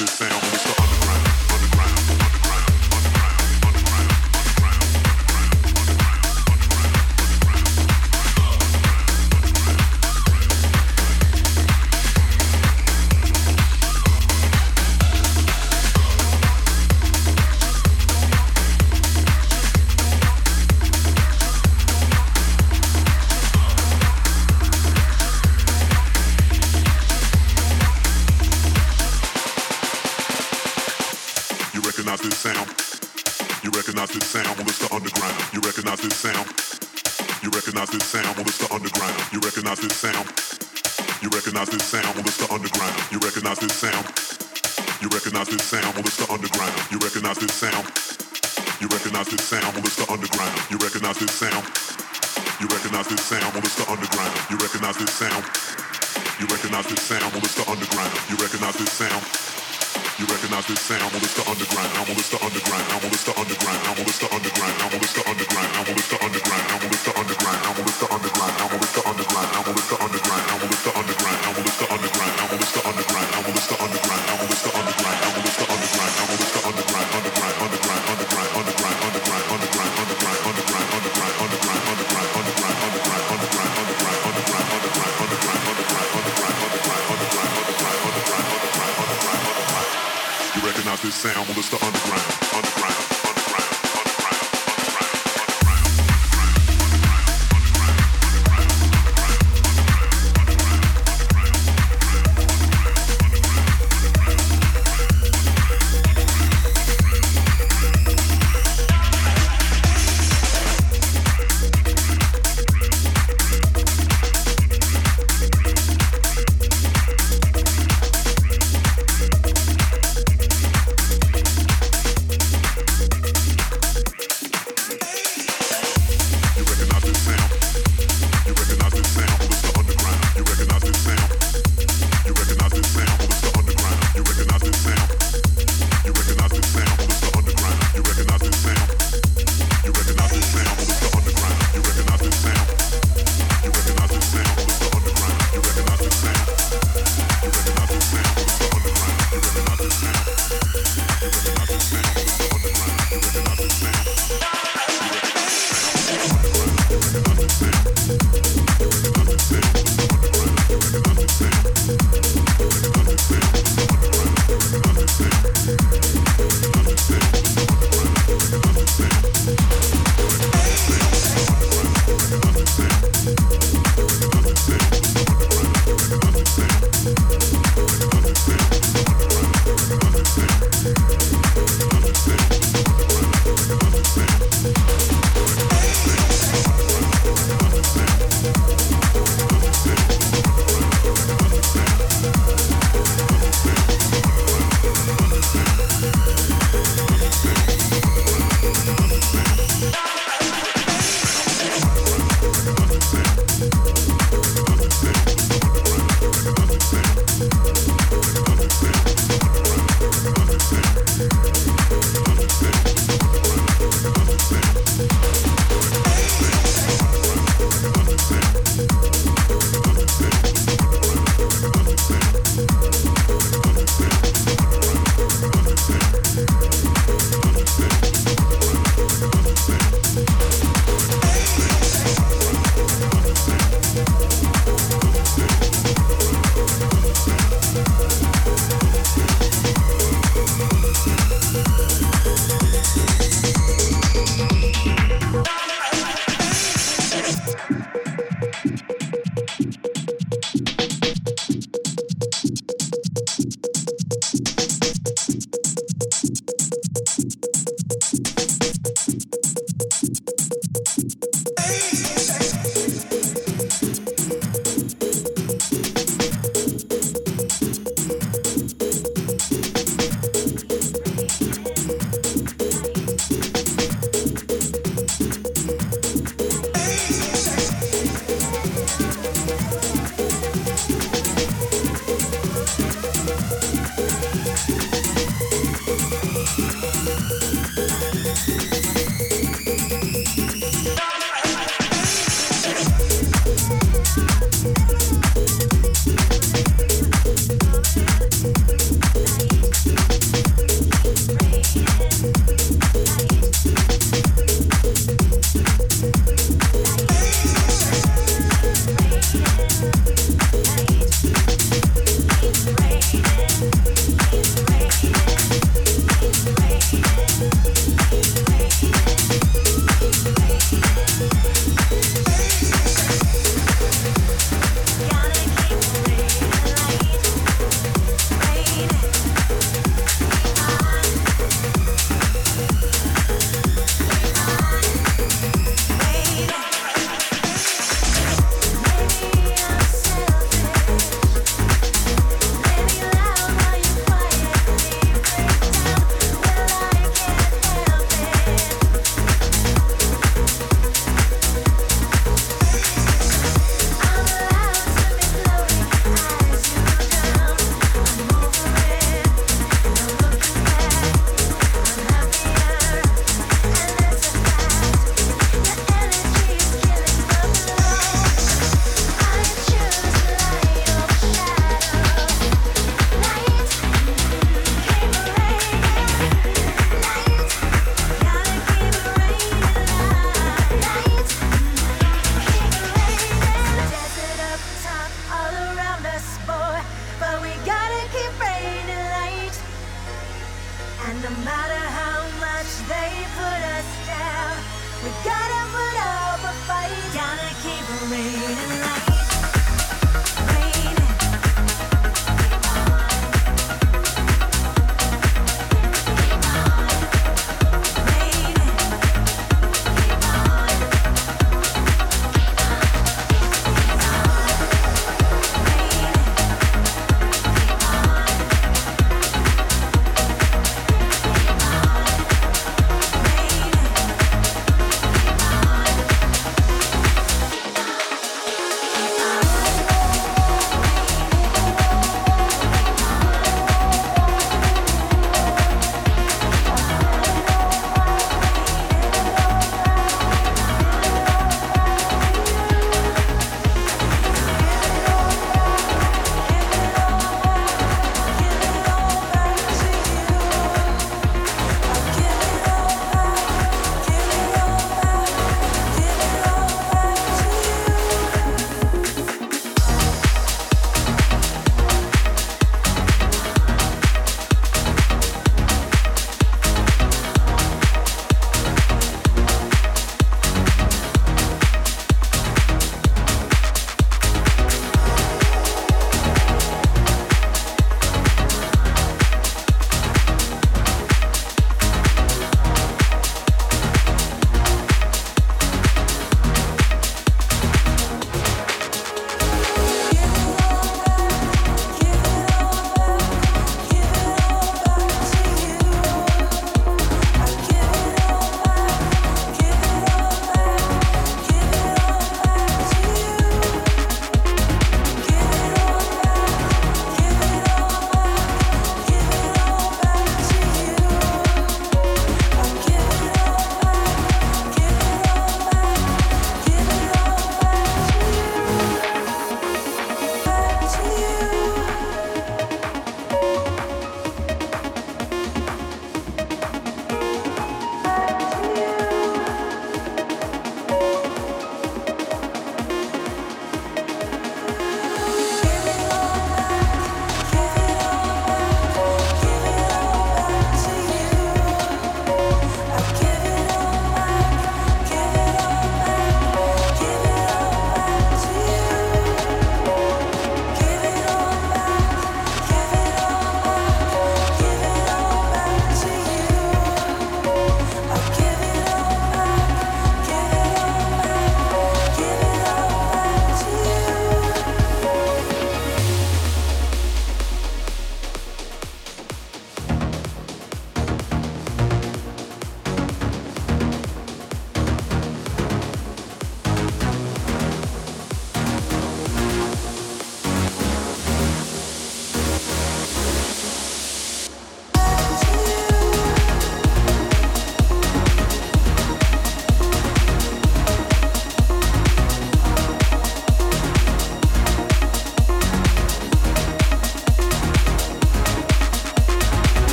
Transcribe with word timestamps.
the 0.00 0.06
sound. 0.06 0.39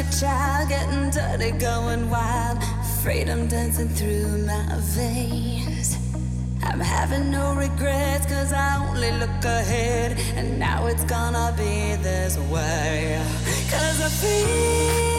a 0.00 0.20
child, 0.20 0.68
getting 0.68 1.10
dirty, 1.10 1.50
going 1.58 2.08
wild. 2.08 2.58
Freedom 3.02 3.46
dancing 3.48 3.88
through 3.88 4.38
my 4.46 4.66
veins. 4.96 5.98
I'm 6.62 6.80
having 6.80 7.30
no 7.30 7.54
regrets, 7.54 8.26
cause 8.26 8.52
I 8.52 8.86
only 8.88 9.12
look 9.12 9.44
ahead. 9.44 10.18
And 10.36 10.58
now 10.58 10.86
it's 10.86 11.04
gonna 11.04 11.54
be 11.56 11.96
this 12.02 12.38
way. 12.38 13.20
Cause 13.70 14.00
I 14.00 14.08
feel. 14.08 15.09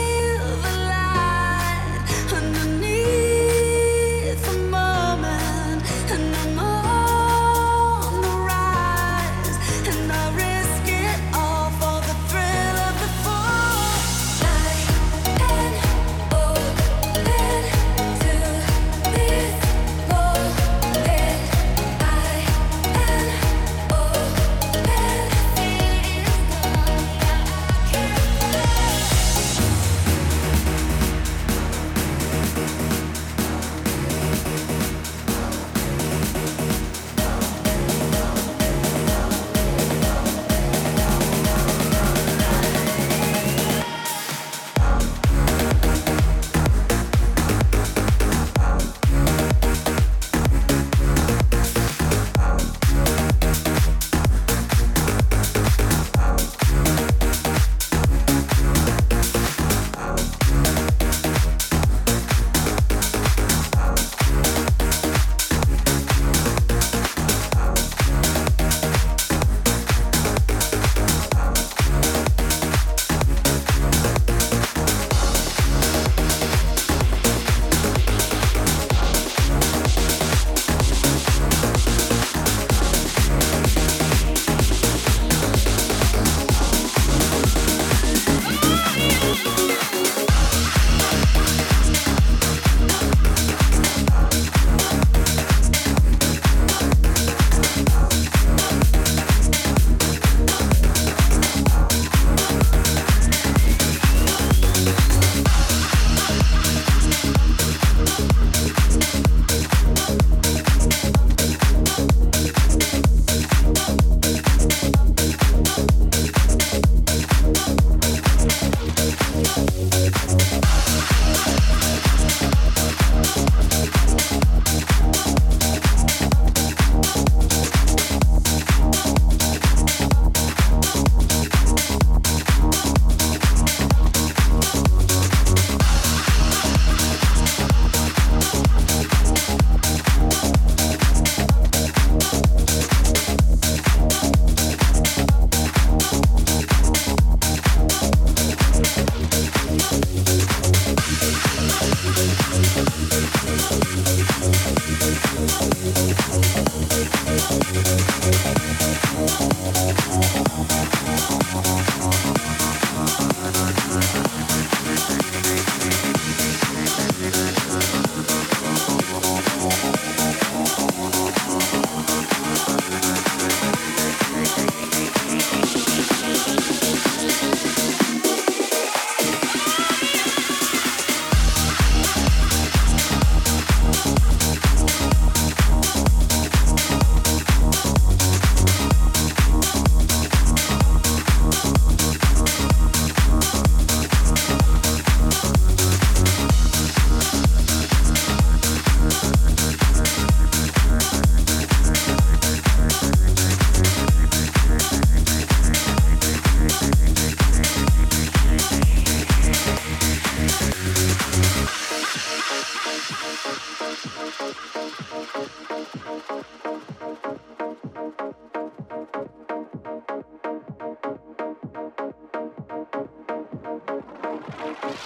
We 224.91 224.97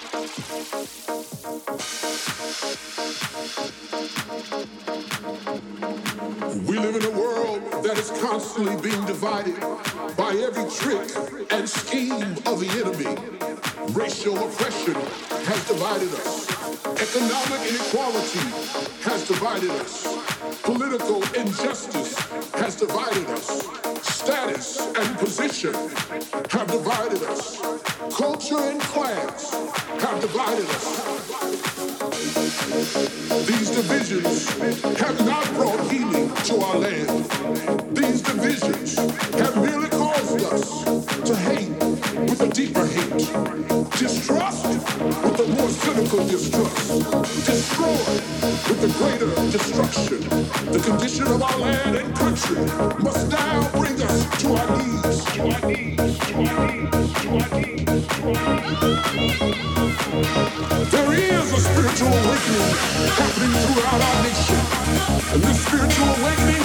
live 6.76 6.96
in 6.96 7.04
a 7.04 7.10
world 7.10 7.62
that 7.84 7.96
is 7.96 8.10
constantly 8.20 8.74
being 8.82 9.04
divided 9.06 9.60
by 10.16 10.34
every 10.44 10.68
trick 10.70 11.08
and 11.52 11.68
scheme 11.68 12.34
of 12.46 12.58
the 12.58 12.68
enemy. 12.82 13.14
Racial 13.92 14.36
oppression 14.36 14.94
has 14.94 15.68
divided 15.68 16.12
us. 16.14 16.50
Economic 17.00 17.70
inequality 17.70 18.40
has 19.02 19.28
divided 19.28 19.70
us. 19.70 20.62
Political 20.62 21.22
injustice 21.38 22.18
has 22.54 22.74
divided 22.74 23.26
us 23.28 23.85
status 24.26 24.80
and 24.80 25.18
position 25.18 25.72
have 26.50 26.66
divided 26.66 27.22
us. 27.22 27.60
Culture 28.12 28.58
and 28.58 28.80
class 28.80 29.52
have 30.00 30.20
divided 30.20 30.66
us. 30.66 30.86
These 33.46 33.70
divisions 33.70 34.48
have 34.98 35.24
not 35.24 35.46
brought 35.54 35.80
healing 35.92 36.34
to 36.48 36.56
our 36.60 36.76
land. 36.76 37.24
These 37.96 38.22
divisions 38.22 38.96
have 39.38 39.56
merely 39.62 39.90
caused 39.90 40.42
us 40.42 40.84
to 41.22 41.36
hate 41.36 41.70
with 42.28 42.40
a 42.40 42.48
deeper 42.48 42.84
hate, 42.84 43.30
distrust 43.96 44.66
with 44.66 45.38
a 45.38 45.46
more 45.54 45.68
cynical 45.68 46.26
distrust, 46.26 47.46
destroy 47.46 48.35
destruction. 49.66 50.20
The 50.72 50.78
condition 50.78 51.26
of 51.26 51.42
our 51.42 51.58
land 51.58 51.96
and 51.96 52.14
country 52.16 52.56
must 53.02 53.30
now 53.30 53.70
bring 53.72 54.00
us 54.02 54.24
to 54.42 54.54
our 54.54 54.76
knees. 54.78 55.24
To 55.34 55.42
our 55.42 55.60
knees, 55.66 56.18
to 56.22 56.38
our 56.46 56.70
knees, 56.76 57.10
to 57.20 57.28
our 57.28 57.48
knees, 57.60 58.06
to 58.06 58.28
our 58.36 58.60
knees. 58.62 59.66
There 60.90 61.12
is 61.14 61.52
a 61.52 61.60
spiritual 61.60 62.08
awakening 62.08 62.70
happening 63.18 63.52
throughout 63.66 64.02
our 64.08 64.18
nation. 64.22 64.60
And 65.34 65.42
this 65.42 65.58
spiritual 65.66 66.08
awakening 66.22 66.55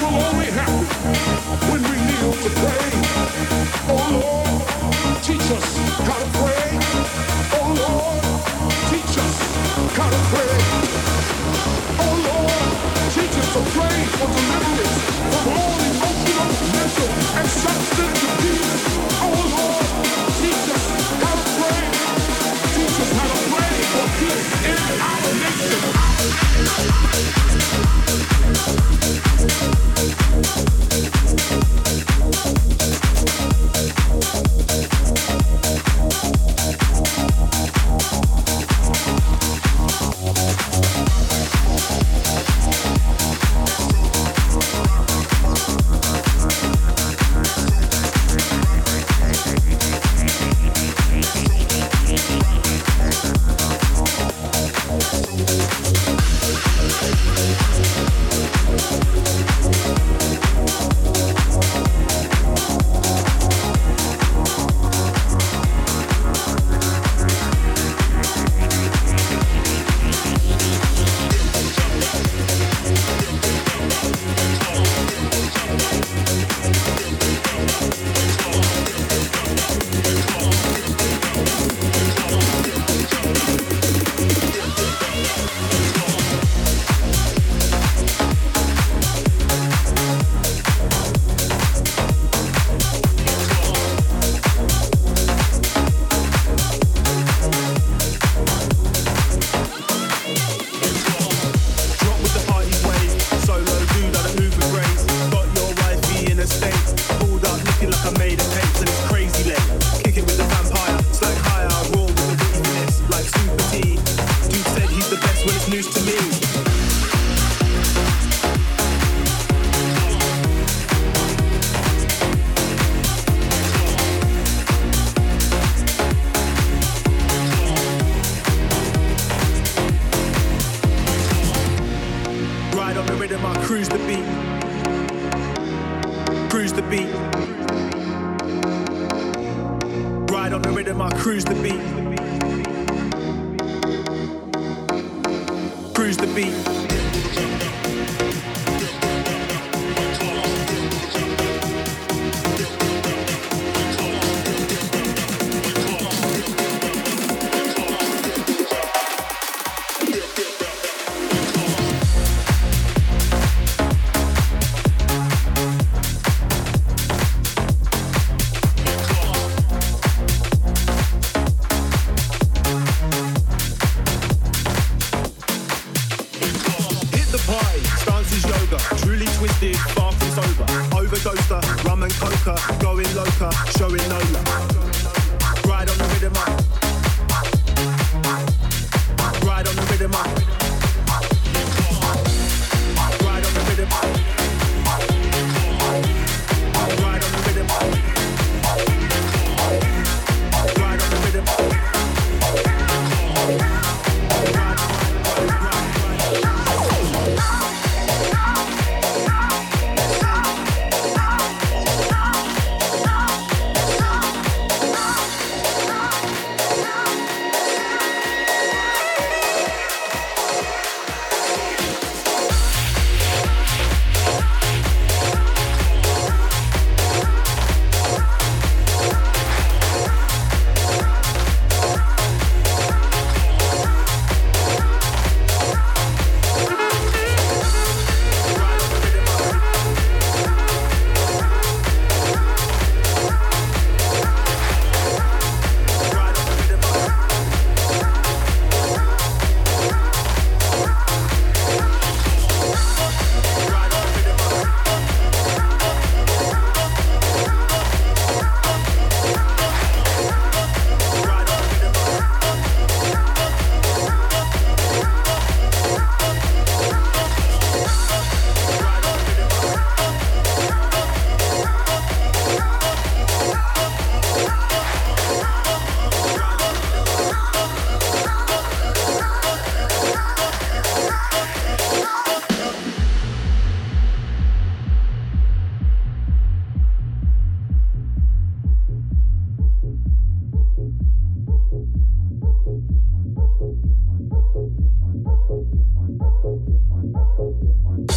Barclays 179.61 180.39
over. 180.39 180.65
Overdoser, 180.97 181.83
rum 181.83 182.01
and 182.01 182.11
coca, 182.13 182.57
going 182.81 183.15
loca, 183.15 183.51
showing 183.77 184.09
no 184.09 184.17
love. 184.17 184.70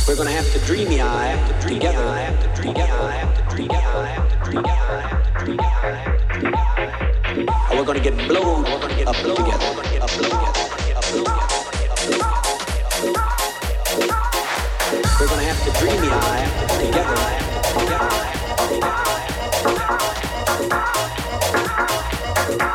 Dreamy. 0.05 0.09
We're 0.09 0.16
gonna 0.16 0.30
have 0.30 0.52
to 0.52 0.59
dream 0.66 0.88
me 0.88 1.00
eye 1.00 1.36
together 1.61 2.05
Oh 7.70 7.76
we're 7.76 7.84
gonna 7.84 8.00
get 8.00 8.16
blown 8.28 8.66
up 8.66 8.82
together. 8.82 9.11
Up 9.11 9.16
together. 9.16 9.70
We're 15.20 15.28
gonna 15.28 15.42
have 15.42 15.64
to 15.64 15.70
dreamy 15.78 16.09
eye 16.11 16.48
together. 16.78 17.16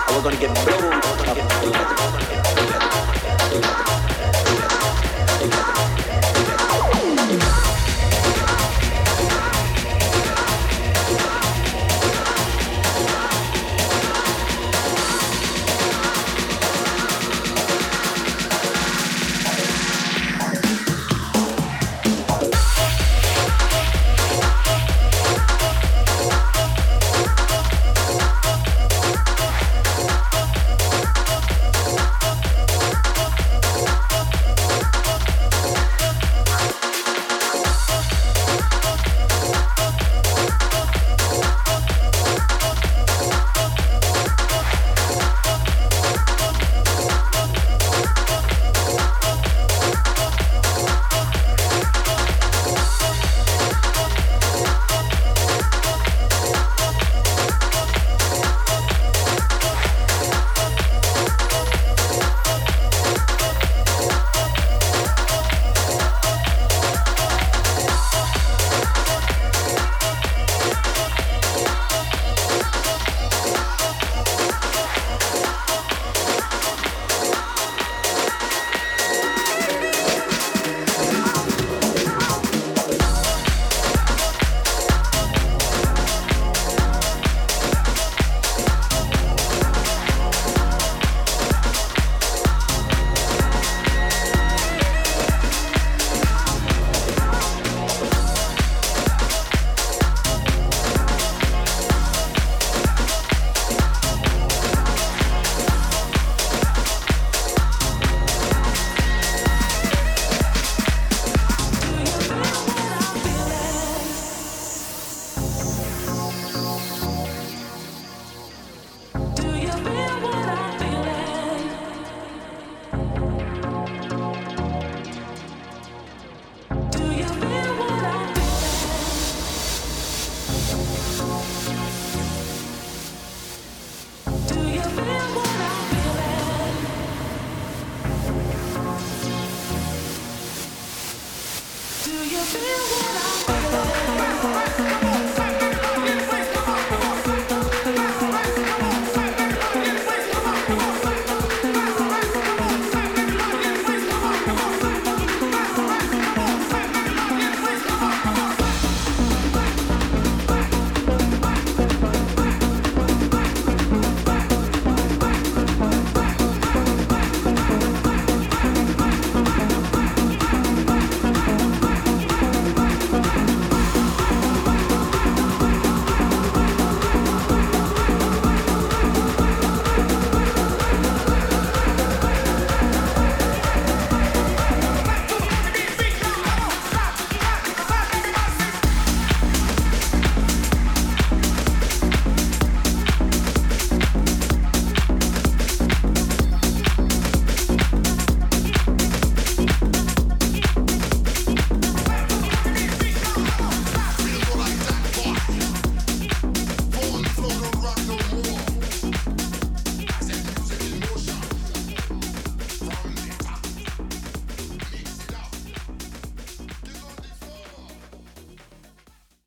We're 0.09 0.23
gonna 0.23 0.38
get 0.38 0.53
blown 0.65 0.93
up 0.93 1.49